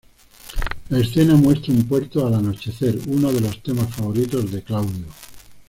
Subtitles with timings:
[0.89, 5.05] La escena muestra un puerto al anochecer, uno de los temas favoritos de Claudio.